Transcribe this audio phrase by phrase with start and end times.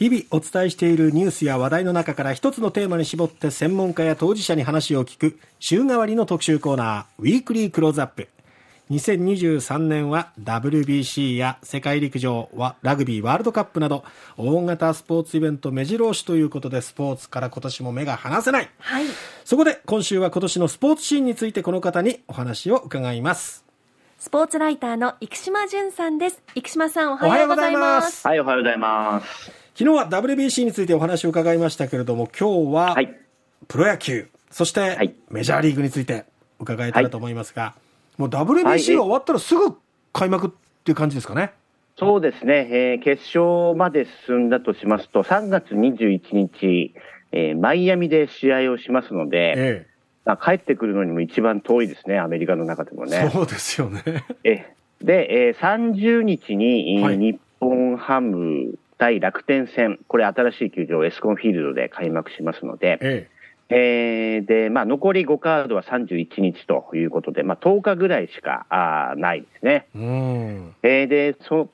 [0.00, 8.28] 日々お伝えしているニュースや話題の中から一つのテーマに絞って専門家や当事者に話を聞く週替わりの特集コーナーウィークリークローズアップ。
[8.90, 12.48] 2023年は WBC や世界陸上
[12.80, 14.02] ラグビーワールドカップなど
[14.38, 19.04] 大型スポーツイベント目白押しということでスポーツから今年も目が離せない、はい、
[19.44, 23.66] そこで今週は今年のスポーツシーンについてこの方にお話を伺います。
[24.18, 26.42] スポーツライターの生島淳さんです。
[26.54, 28.26] 生島さんおはようございます。
[28.26, 32.96] はいおはようございます昨日は WBC についてお話を伺いましたけれども、今日は、
[33.66, 36.26] プロ野球、そしてメジャーリーグについて
[36.58, 37.74] 伺えたらと思いますが、は
[38.18, 39.74] い、もう WBC が終わったらすぐ
[40.12, 40.50] 開幕っ
[40.84, 41.54] ていう感じですかね？
[41.98, 46.94] そうですね、えー、決勝まで進んだとしますと、3月21日、
[47.32, 49.86] えー、マイアミで試合をしますので、え
[50.26, 53.30] え、帰ってくるのにも一番遠いですね、アメリカの中でもね。
[53.32, 54.02] そうですよね。
[54.44, 63.40] えで、えー、30日に、はい、日本ハム対楽天戦、これ新しい球場、エスコンフィールドで開幕しますので、ええ。
[63.72, 69.86] えー、で、まあ、残り5カードは31日ということで、まあ、10日ぐらいしかあないですね。
[69.94, 70.74] うん。
[70.82, 71.70] えー、で、そ、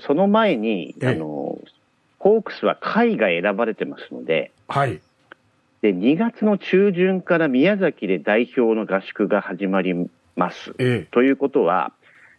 [0.00, 1.58] その前に、あの、
[2.18, 5.00] ホークスは下位が選ばれてますので、はい。
[5.82, 10.72] で、2月の中旬から宮崎で代表の合宿が始まります。
[10.78, 11.92] ええ、ということは、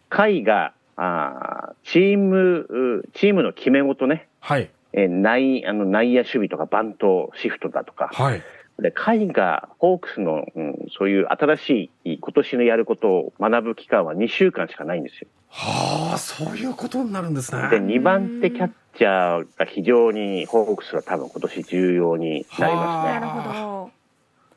[0.08, 4.28] 下位があチーム、チームの決め事ね。
[4.40, 4.70] はい。
[4.92, 8.10] えー、内、あの、内野守備とかバントシフトだとか。
[8.12, 8.42] はい。
[8.78, 15.28] で、海が、ホークスの、うん、そういう新しい、今年のやることを学ぶ期間は2週間しかないんですよ。
[15.48, 17.68] はあ、そういうことになるんですね。
[17.70, 23.20] で、2番手キャッチャーが非常に、ホークスは多分今年重要になりますね。
[23.20, 23.73] なるほど。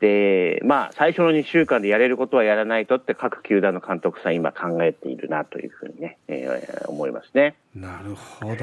[0.00, 7.56] で、まあ、最初の2週間でやれることはやらないとって各球団の監督さん今考えているなというふうにね、えー、思いますね。
[7.74, 8.56] なるほど。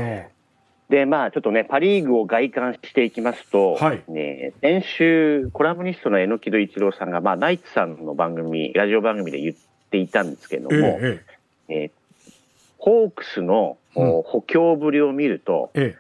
[0.90, 9.56] で、まあ、ちょっとね、パリーグを外観していきますと、はい、ね、先週、コラムニストの榎戸一郎さんが、まあ、ナイツさんの番組、ラジオ番組で言っ
[9.90, 11.24] ていたんですけども、え
[11.68, 11.92] ええー、
[12.78, 15.98] ホークスの、うん、補強ぶりを見ると、ええ、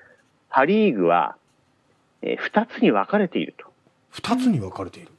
[0.50, 1.35] パリーグは、
[2.22, 3.66] えー、2つに分かれていると。
[4.13, 5.09] 2つに分かれている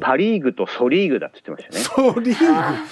[0.00, 2.12] パリーグとソリーグだって言ってましたね。
[2.12, 2.88] ソリーグ？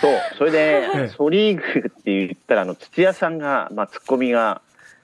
[0.00, 0.12] そう。
[0.38, 4.62] それで、ソリーグって言ったら、あの、土屋さんが、まあ、ツッコミが、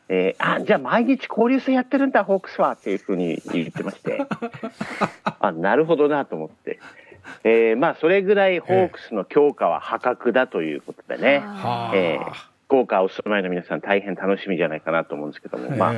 [0.09, 4.25] えー、あ、じゃあ毎日交流戦やってるんだ、ホークスはっていうふうに言ってまして、
[5.41, 6.79] あ、なるほどなと思って。
[7.43, 11.43] えー、まあ、それぐらいホークスの強化は破格だということでね、
[11.93, 12.33] えー、
[12.67, 15.93] 福岡お住まいの皆さん大変楽しみじゃないかなと思うんですけども、まあ、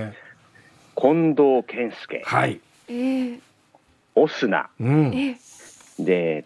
[0.98, 2.22] 近藤健介。
[2.24, 2.60] はい。
[2.88, 3.40] えー
[4.20, 5.10] オスナ、うん、
[5.98, 6.44] で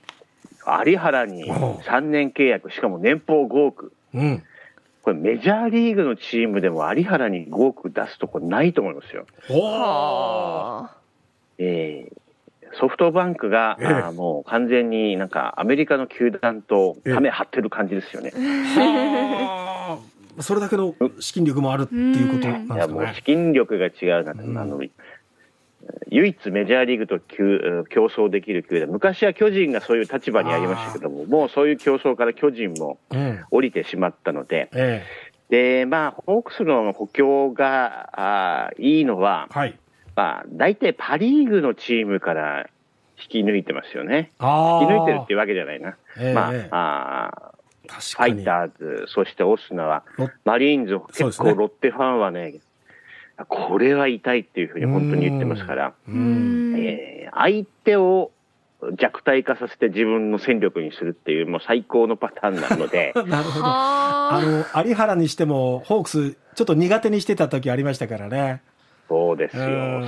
[0.87, 4.43] 有原に3年契約しかも年俸5億、うん、
[5.03, 9.27] これメジャーリーグのチームでも有原に5億出すとこないと思いますよ。
[11.59, 18.33] えー、ソフトバンクが、えー、あもう完全になんかアメリカの球団とため張ってる感じですよね。
[18.35, 18.39] え
[20.39, 22.81] ー、それだけの資金力もあるっていうことなんですかね。
[22.81, 24.81] いやもう資金力が違うな、うん、あの
[26.11, 32.99] 唯一メジャーリーグと競争できる球団、昔は巨人がそういう立場にありましたけども、もうそういう競争から巨人も
[33.51, 35.05] 降りてしまったので、え
[35.51, 38.11] え、で、まあ、ホークスの補強が
[38.67, 39.79] あいいのは、はい、
[40.15, 42.69] まあ、大体パ・リーグのチームから
[43.19, 44.33] 引き抜いてますよね。
[44.41, 44.47] 引
[44.87, 45.97] き抜いてるっていうわけじゃないな。
[46.19, 47.53] えまあ、あ
[47.89, 50.05] ファイターズ、そしてオスナは、
[50.45, 52.55] マリーンズ、結構ロッテファンはね、
[53.49, 58.31] これは痛いっていうふうに本当に言ってますから、えー、相手を
[58.99, 63.13] 弱体化させて自分の戦力にするっていうもう最高のパターンなので。
[63.29, 63.65] なるほど。
[63.65, 64.41] あ
[64.75, 68.63] の、有原にしても、ホークス、ちょっと苦手にしてた時ありましたからね。
[69.09, 69.65] そうですよ。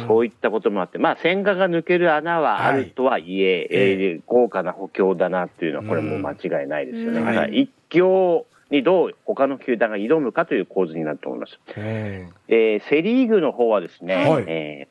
[0.09, 7.21] そういったこともあって、まあ、千賀が抜ける穴はあるとはいえ、はい、えー、豪華な補強だなっていうのは、これも間違いないですよね。
[7.21, 11.59] はい、一強にどう他の球団が挑むかという構図になると思います。
[11.77, 14.89] えー、セ・リーグの方はですね、はい、え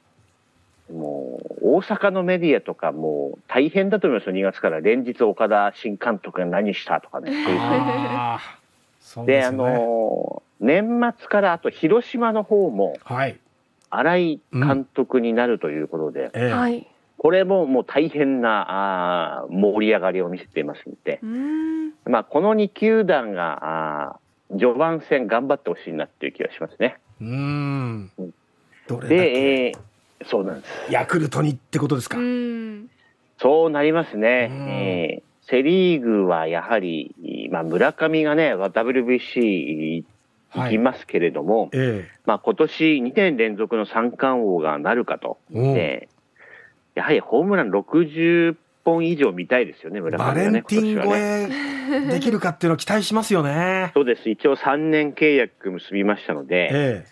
[0.91, 7.31] ー、もう大阪のメディアとかもう大変だと思いますよ、2月から連日岡田新監督が何したとかね。
[9.25, 13.37] で、ね、あの年末からあと広島の方も、はい、
[13.89, 16.41] 新井監督になるということで、うん。
[16.41, 16.85] えー、
[17.17, 21.19] これももう大変なあ盛り上がりを見せていますので、
[22.05, 24.19] まあ、この2球団があ
[24.49, 26.99] 序盤戦頑張ってほしいなっていう気がしますね。
[27.21, 28.11] うん
[29.07, 30.91] で、えー、そうなんです。
[30.91, 32.17] ヤクルトにってことですか。
[33.39, 35.21] そうなりますね。
[35.21, 37.15] えー、セ・リーグはやはり、
[37.51, 40.03] まあ、村上がね、WBC
[40.53, 45.37] 行きますけれども、えまあ今年2年連続の三冠王がなるかと。
[46.95, 50.45] やはりホームラン60本以上見たいですよね、え村上はね。
[50.45, 53.91] バレンティン今超えできるかっていうのを期待しますよね。
[53.93, 54.29] そうです。
[54.29, 57.05] 一応3年契約結びましたので、え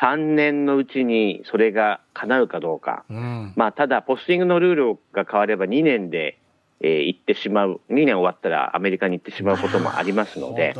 [0.00, 3.04] 3年のうちにそれが叶うかどうか。
[3.10, 3.52] えうん。
[3.56, 6.38] まあ、ただ、ポスティングのルールが変われば2年で、
[6.80, 10.74] えー行ってしまう、2年終わったらアメリカに行ってしまうこともありますので、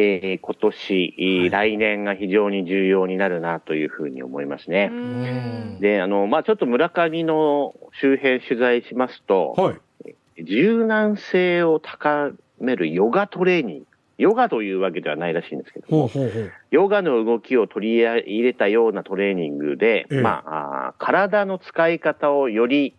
[0.00, 4.90] えー今年、えーはい来年が非常に重要になるなというふうに思いますね。
[4.92, 10.44] うんで、あの、まあ、ちょっと村上の周辺取材しますと、どはい。
[10.44, 12.30] 柔軟性を高
[12.60, 13.86] めるヨガトレーニング。
[14.18, 16.52] ヨガというわけではないらしいんですけども、ほうほうほう。
[16.70, 22.94] ヨガの動きを取り入れたようなトレーニングで、ええまあ、体の使い方をより、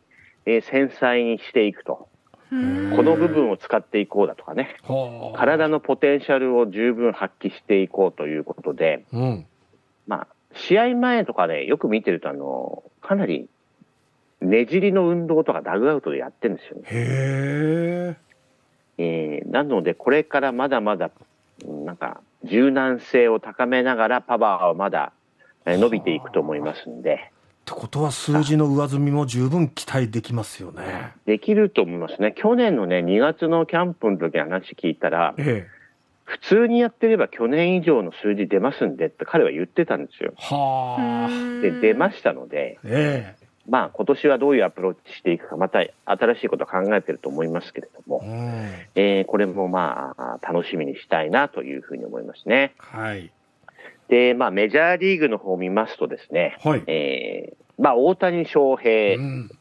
[0.46, 2.09] えー繊細にしていくと。
[2.52, 4.76] うんこの部分を使っていこうだとかね。
[4.84, 5.38] はあ。
[5.38, 9.46] 体のポテンシャルを十分発揮していこうということで、うん。
[10.08, 13.48] まあ、試合前とかでよく見てると、あの、かなり、
[14.42, 16.84] ねじりの運動とかダグアウトでやってるんですよね。
[16.86, 18.18] へえ。
[18.98, 21.12] えーなので、これからまだまだ、
[21.66, 25.14] うんなんか、柔軟性を高めながら、パワーはまだ、
[25.66, 27.32] えー伸びていくと思いますんで、
[27.70, 31.14] ってことは数字の上積みも十分期待できますよね。
[31.28, 32.34] できると思いますね。
[32.36, 35.80] 去年のね、2月のキャンプの時の話聞いたら、ええ。
[36.24, 40.34] 普通にやってれば去年以上の数字出ますんでって彼は言ってたんですよ。
[40.38, 41.62] はあ。
[41.62, 43.36] で、出ましたので、え
[43.68, 48.90] まあ今年はどういうアプローチしていくか、また新しいことを考えてると思いますけれどもえ。
[48.96, 49.04] う、ん。
[49.04, 52.74] えーこれもまあ楽しみにしたいなというふうに思いますね。
[52.80, 53.32] はい。
[54.10, 56.84] で、まあメジャーリーグの方を見ますとですね、はい。
[56.88, 59.52] えーまあ大谷翔平、うん。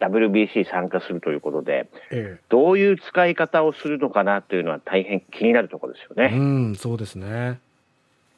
[0.00, 6.26] WBC 参加するということで、えどういう使い方をするのかなというのは大変気になるところですよえ。
[6.26, 6.70] うね。
[6.70, 7.60] ん、そうですね。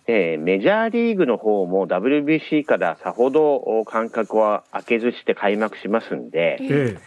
[0.06, 6.98] でメジャーリーグの方も WBC からさほど間隔は空けずして開幕しますんで、え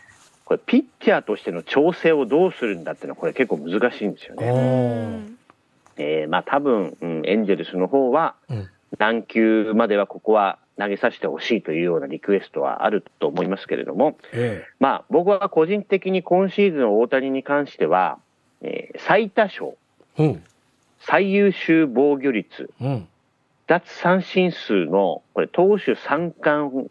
[0.45, 4.51] これピッチャーとしての調整をどうするんだっていうのはこれ結構難しいんですよえ。
[4.51, 5.36] ね。
[5.97, 8.69] おえーまあ多分、うんエンジェルスの方はうん。
[8.99, 18.17] 何球まではここは投げさせてほしいというようなリクエストはあると思いますけれども、えまあ僕は個人的に今シーズン大谷に関しては、
[18.61, 19.77] えー最多勝、
[20.17, 20.25] え。
[20.25, 20.43] うん。
[20.99, 23.07] 最優秀防御率、うん。
[23.67, 26.89] 奪三振数のこれ投手三冠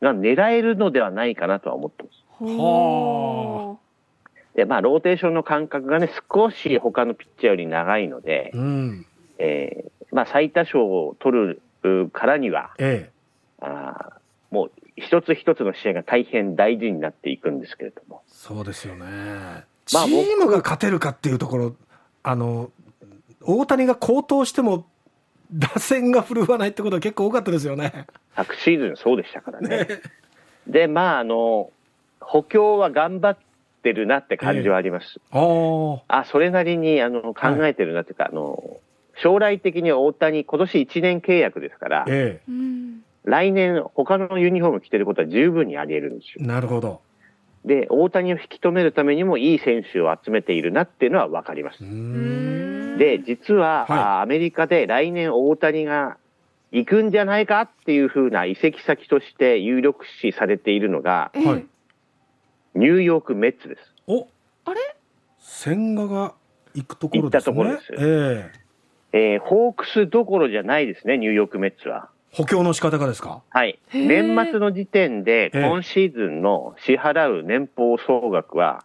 [0.00, 2.24] が狙えるのではないかなとは思ってます。
[2.38, 3.78] ほ
[4.54, 9.06] で、まあローテーションの間隔がね少し他のピッチャーより長いので、うん。
[9.38, 13.10] えーまあ最多勝を取るうからには、え
[13.60, 18.22] あーもう一つ一つの試合が大変大事になっていくんですけれども。
[18.26, 19.06] そうですよね。
[19.86, 21.74] チまあームが勝てるかっていうところ、
[22.22, 22.70] あの、
[23.40, 24.86] 大谷が高騰しても、
[25.50, 28.06] 打線が振るわないってことは結構多かったですよね。
[28.36, 29.88] 昨シーズンそうでしたからね。
[30.66, 31.70] で、まあ、あの、
[32.20, 33.51] 補強は頑張って
[33.90, 35.18] るなって感じはあります。
[35.32, 36.00] おー。
[36.08, 38.80] あ、それなりに、あの、考えてるなっていうか、あの、
[39.16, 46.42] 将来的に大谷、今年1年契約ですから、えううん来年他のユニフォーム着てることは十分にあり得るんですえ。
[46.42, 46.48] よ。
[46.48, 47.00] なるほど。
[47.64, 51.78] で、大谷を引き止めるためにもいい選手を集めているなっていうのはわかります
[52.98, 56.16] で、実は、はいあアメリカで来年大谷が
[56.72, 61.66] 行くんじゃないかっていう風な移籍先として有力視されているのが、ええはい
[62.74, 63.80] ニューヨークメッツです。
[64.06, 64.26] お
[64.64, 64.80] あれ？
[65.40, 66.34] 千賀が
[66.74, 67.56] 行くところですね。
[67.56, 68.50] 行ったところですえ
[69.14, 72.08] ええーホークスどころじゃないですね、ニューヨークメッツは。
[72.32, 73.42] 補強の仕方がですか？
[73.50, 73.78] はい。
[73.92, 78.84] 年末の時点で、ええ今シーズンの支払う年俸総額は、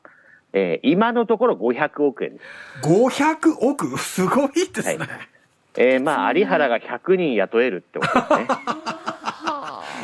[0.54, 2.88] えー今のところ500億円です。
[2.88, 4.98] 500億 すごいですね。
[4.98, 5.08] はい
[5.80, 8.48] えーまあ、有原が100人雇えるってことですね。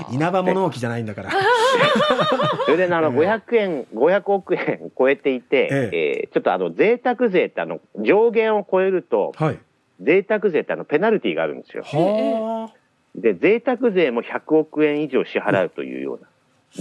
[0.03, 1.29] は あ稲葉物置じゃないんだから。
[2.65, 9.59] それでね、あの、ええ500円、500億円超えていて、ええーちょっとあの、贅沢税ってあの、上限を超えると、はい。
[10.01, 11.83] 贅沢税ってあの、ペナルティがあるんですよ。
[11.83, 12.73] はあ。
[13.15, 16.27] で、贅沢税も100億円以上支払うというような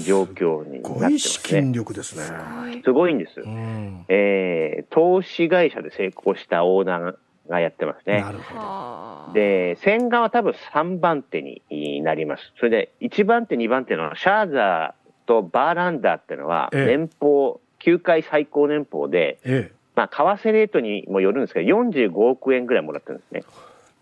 [0.03, 1.61] 状況になってますごい資ね。
[1.61, 2.23] 金力ですね。
[2.35, 3.47] はいすごいんですう。
[3.47, 4.05] ん。
[4.09, 7.15] えー投資会社で成功したオーナー
[7.49, 8.33] がやってますねな。
[8.33, 8.61] るほど。
[8.61, 12.53] はあで、千賀は多分3番手になります。
[12.59, 23.43] それで、1番手、2番手のシャーザーとバーランダーっていうのは、ええ年俸、球界最高年俸で、えまあ、為替レートにもよるんですけど、45億円ぐらいもらってるんですね。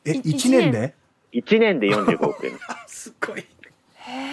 [0.05, 0.11] え。
[0.13, 0.95] え、一1年で
[1.33, 2.53] ？1年で45億円。
[2.87, 3.45] すごい。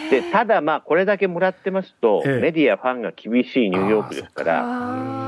[0.09, 5.26] で、ただまあ、これだけもらってますと、ええメディア、ファンが厳しいニューヨークですから、あ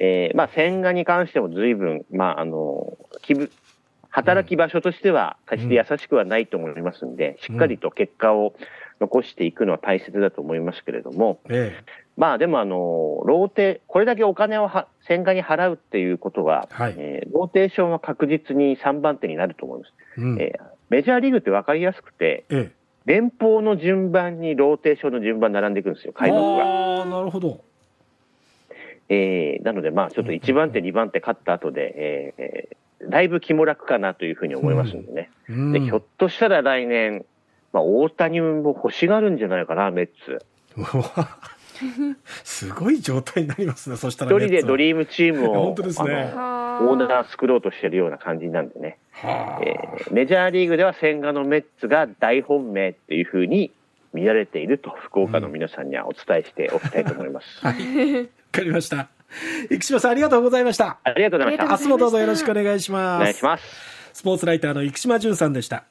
[0.00, 3.50] えーまあ、千賀に関しても随分、まあ、あの、きぶ
[4.10, 8.54] 働き場所としては、決して優しくはないと思いますんで、しっかりと結果を
[9.00, 11.84] 残していくのは大切だと思いますけれども、ええ、
[12.16, 19.92] まあでもあの、ローテ、これだけお金をは千賀に払うっていうことは、はい、えー、ローテーションは確実に3番手になると思います。
[20.16, 22.72] うん、えー、メジャーリーグって分かりやすくて、ええ、
[23.04, 26.64] 連邦の順番にローテーションの順番並んでいくんですよ、開幕が。
[26.64, 27.67] ああ、なるほど。
[29.08, 35.30] えー、なので、まあ、ちょっと1番手、2番手勝った後で、えー、だいぶ気も楽かなというふうに思いますんでね。
[35.48, 37.24] うん、で、ひょっとしたら来年、
[37.72, 40.44] まあ、大谷も欲しがるんじゃないかな、メッツ。
[42.44, 44.32] すごい状態になりますね、そしたら。
[44.32, 46.32] 一人でドリームチームを、本当ですね。
[46.80, 48.98] オーナー作ろうとしてるような感じなんでね。
[49.24, 53.72] えー、メジャーリーグでは千賀のメッツが大本命っていうふうに
[54.12, 57.60] 見られていると、福岡の皆さんにはお伝えしておきたいと思います。
[57.66, 58.28] はい。
[58.58, 59.08] わかりました。
[59.70, 60.98] 生島さんありがとうございました。
[61.04, 61.72] ありがとうございました。
[61.76, 63.20] 明日もどうぞよろしくお願いします。
[63.20, 63.64] お願いします。
[64.14, 65.84] スポーツライターの生島淳さんでした。